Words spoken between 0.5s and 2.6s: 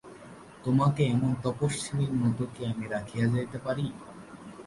তোমাকে এমন তপস্বিনীর মতো